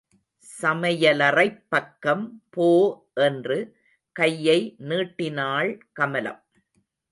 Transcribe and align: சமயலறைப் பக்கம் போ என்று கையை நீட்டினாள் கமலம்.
சமயலறைப் 0.61 1.59
பக்கம் 1.69 2.43
போ 2.49 2.69
என்று 3.13 3.57
கையை 4.15 4.75
நீட்டினாள் 4.77 5.71
கமலம். 5.93 6.41